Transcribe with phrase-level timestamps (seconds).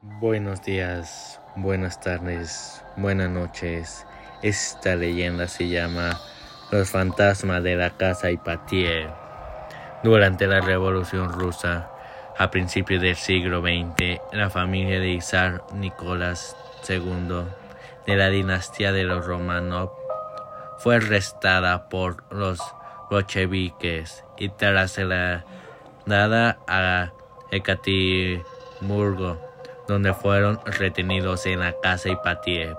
[0.00, 4.06] Buenos días, buenas tardes, buenas noches.
[4.42, 6.20] Esta leyenda se llama
[6.70, 9.10] Los fantasmas de la casa Ipatier.
[10.04, 11.90] Durante la Revolución Rusa,
[12.38, 16.56] a principios del siglo XX, la familia de Isar Nicolás
[16.88, 17.46] II
[18.06, 19.90] de la dinastía de los Romanov
[20.78, 22.60] fue arrestada por los
[23.10, 25.42] bolcheviques y trasladada
[26.68, 27.10] a
[27.50, 29.47] Ekaterimburgo
[29.88, 32.76] donde fueron retenidos en la casa Ipatiev,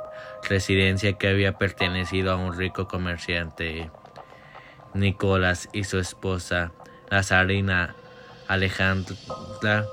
[0.48, 3.90] residencia que había pertenecido a un rico comerciante.
[4.94, 6.72] Nicolás y su esposa,
[7.10, 7.96] la zarina
[8.48, 9.86] Alejandra,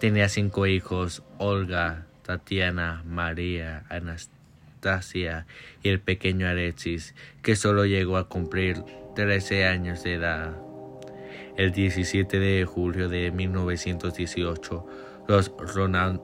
[0.00, 5.46] tenía cinco hijos, Olga, Tatiana, María, Anastasia
[5.84, 8.82] y el pequeño Alexis, que solo llegó a cumplir
[9.14, 10.56] 13 años de edad.
[11.56, 14.86] El 17 de julio de 1918,
[15.28, 16.20] los Ronald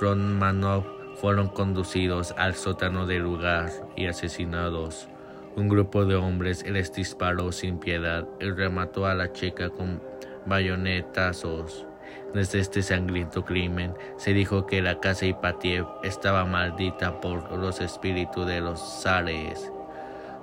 [0.00, 0.84] Romanov
[1.16, 5.08] fueron conducidos al sótano del lugar y asesinados.
[5.56, 10.02] Un grupo de hombres les disparó sin piedad y remató a la chica con
[10.46, 11.86] bayonetazos.
[12.34, 18.46] Desde este sangriento crimen se dijo que la casa Ipatiev estaba maldita por los espíritus
[18.46, 19.70] de los zares.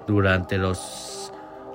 [0.08, 1.34] Durante los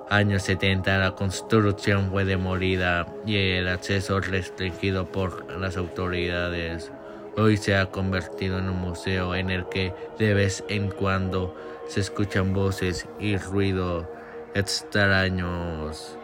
[0.09, 6.91] años 70 la construcción fue demolida y el acceso restringido por las autoridades.
[7.39, 11.55] Hoy se ha convertido en un museo en el que de vez en cuando
[11.87, 14.11] se escuchan voces y ruido
[14.55, 16.17] extraños.